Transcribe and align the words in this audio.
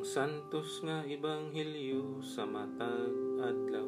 Ang 0.00 0.08
santos 0.08 0.80
nga 0.80 1.04
ebanghelyo 1.04 2.24
sa 2.24 2.48
matag 2.48 3.12
adlaw. 3.36 3.84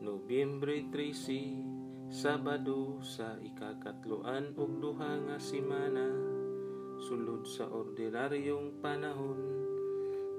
Nobyembre 0.00 0.88
13 0.88 2.08
Sabado 2.08 3.04
sa 3.04 3.36
ikakatloan 3.36 4.56
ug 4.56 4.80
duha 4.80 5.20
nga 5.28 5.36
semana 5.36 6.08
sulod 7.04 7.44
sa 7.44 7.68
ordinaryong 7.68 8.80
panahon 8.80 9.44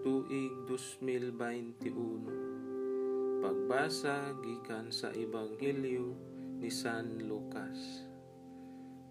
tuig 0.02 0.66
2021 0.66 3.45
Pagbasa 3.45 4.34
gikan 4.41 4.89
sa 4.89 5.13
ebanghelyo 5.13 6.18
ni 6.57 6.73
San 6.73 7.21
Lucas. 7.21 8.09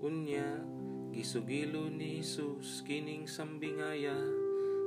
Unya 0.02 0.66
gisugilo 1.14 1.86
ni 1.94 2.26
Jesus 2.26 2.82
kining 2.82 3.30
sambingaya 3.30 4.42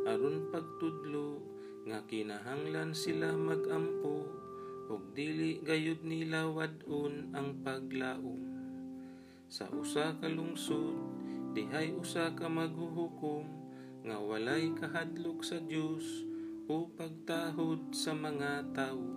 aron 0.07 0.47
pagtudlo 0.55 1.43
nga 1.83 1.99
kinahanglan 2.07 2.95
sila 2.95 3.35
magampo 3.35 4.23
ug 4.87 5.11
dili 5.11 5.59
gayud 5.59 5.99
nila 6.07 6.47
wad-on 6.47 7.35
ang 7.35 7.59
paglaom. 7.59 8.39
Sa 9.51 9.67
usa 9.75 10.15
ka 10.15 10.31
lungsod 10.31 10.95
dihay 11.51 11.91
usa 11.91 12.31
ka 12.31 12.47
maghuhukom 12.47 13.43
nga 14.07 14.15
walay 14.23 14.71
kahadlok 14.79 15.43
sa 15.43 15.59
Dios 15.59 16.23
o 16.71 16.87
pagtahod 16.87 17.91
sa 17.91 18.15
mga 18.15 18.71
tawo 18.71 19.11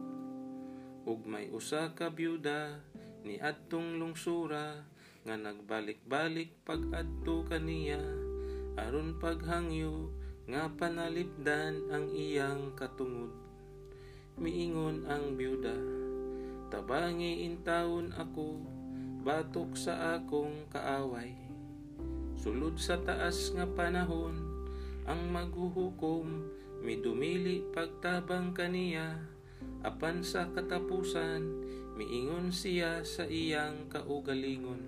ug 1.06 1.22
may 1.22 1.54
usa 1.54 1.94
ka 1.94 2.10
byuda 2.10 2.82
ni 3.22 3.38
adtong 3.38 3.98
lungsura 4.02 4.82
nga 5.22 5.34
nagbalik-balik 5.38 6.50
pag-adto 6.66 7.46
kaniya 7.46 8.02
aron 8.74 9.18
paghangyo 9.18 10.19
nga 10.50 10.66
panalipdan 10.66 11.86
ang 11.94 12.10
iyang 12.10 12.74
katungod. 12.74 13.30
Miingon 14.34 15.06
ang 15.06 15.38
byuda, 15.38 15.78
tabangi 16.74 17.46
intawon 17.46 18.10
ako, 18.18 18.58
batok 19.22 19.78
sa 19.78 20.18
akong 20.18 20.66
kaaway. 20.74 21.38
Sulod 22.34 22.82
sa 22.82 22.98
taas 22.98 23.54
nga 23.54 23.62
panahon, 23.62 24.42
ang 25.06 25.30
maghuhukom, 25.30 26.50
midumili 26.82 27.62
pagtabang 27.70 28.50
kaniya, 28.50 29.22
apan 29.86 30.26
sa 30.26 30.50
katapusan, 30.50 31.46
miingon 31.94 32.50
siya 32.50 33.06
sa 33.06 33.22
iyang 33.22 33.86
kaugalingon. 33.86 34.82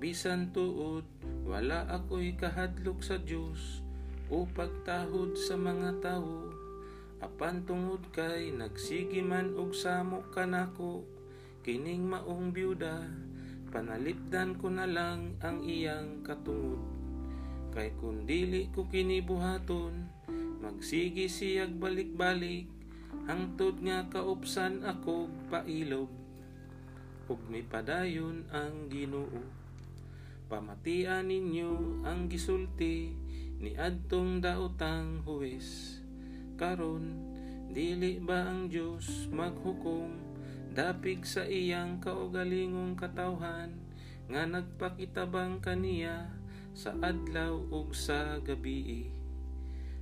Bisan 0.00 0.50
tuod, 0.50 1.06
wala 1.46 1.86
ako'y 1.86 2.34
kahadlok 2.34 3.04
sa 3.04 3.20
Diyos, 3.20 3.84
o 4.30 4.46
pagtahod 4.46 5.34
sa 5.34 5.58
mga 5.58 5.98
tawo 5.98 6.48
apan 7.20 7.66
tungod 7.68 8.00
kay 8.14 8.54
nagsigi 8.54 9.20
man 9.20 9.52
og 9.58 9.76
samok 9.76 10.32
kanako 10.32 11.04
kining 11.60 12.08
maong 12.08 12.54
byuda 12.54 13.04
panalipdan 13.70 14.58
ko 14.58 14.66
na 14.66 14.84
lang 14.84 15.38
ang 15.46 15.62
iyang 15.62 16.26
katungod. 16.26 16.82
Kay 17.70 17.94
kun 18.02 18.26
dili 18.26 18.66
ko 18.74 18.90
kinibuhaton 18.90 20.10
magsigi 20.58 21.30
siyag 21.30 21.78
balik-balik 21.78 22.66
hangtod 23.30 23.78
nga 23.78 24.10
kaupsan 24.10 24.82
ako 24.82 25.30
pailog. 25.48 26.10
Ug 27.30 27.38
may 27.46 27.62
padayon 27.62 28.42
ang 28.50 28.90
Ginoo. 28.90 29.38
Pamatian 30.50 31.30
ninyo 31.30 32.02
ang 32.02 32.26
gisulti 32.26 33.14
ni 33.60 33.76
adtong 33.76 34.40
daotang 34.40 35.20
huwes 35.28 36.00
karon 36.56 37.12
dili 37.68 38.16
ba 38.16 38.48
ang 38.48 38.72
Dios 38.72 39.28
maghukom? 39.28 40.16
Dapig 40.72 41.28
sa 41.28 41.44
iyang 41.44 42.00
kaugalingong 42.00 42.96
katawhan 42.96 43.76
nga 44.32 44.48
nagpakitabang 44.48 45.60
kaniya 45.60 46.32
sa 46.72 46.96
adlaw 47.04 47.60
ug 47.68 47.92
sa 47.92 48.40
gabii. 48.40 49.12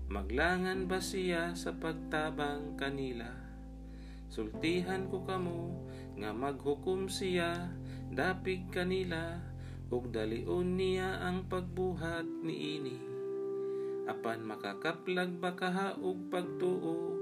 Maglangan 0.06 0.86
ba 0.86 1.02
siya 1.02 1.58
sa 1.58 1.74
pagtabang 1.74 2.78
kanila? 2.78 3.26
Sultihan 4.30 5.10
ko 5.10 5.26
kamo 5.26 5.90
nga 6.14 6.30
maghukom 6.30 7.10
siya 7.10 7.74
dapig 8.14 8.70
kanila 8.70 9.42
ug 9.90 10.14
dalion 10.14 10.78
niya 10.78 11.26
ang 11.26 11.50
pagbuhat 11.50 12.28
niini 12.46 13.17
apan 14.08 14.40
makakaplag 14.48 15.36
ba 15.36 15.52
kaha 15.52 16.00
og 16.00 16.32
pagtuo? 16.32 17.12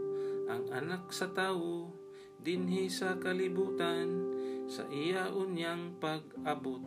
Ang 0.47 0.71
anak 0.71 1.11
sa 1.11 1.27
tawo 1.35 1.91
dinhi 2.39 2.87
sa 2.87 3.19
kalibutan 3.19 4.31
sa 4.71 4.87
iya 4.87 5.27
unyang 5.35 5.99
pag-abot. 5.99 6.87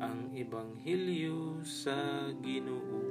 Ang 0.00 0.32
ebanghelyo 0.32 1.60
sa 1.60 2.32
Ginoo 2.40 3.03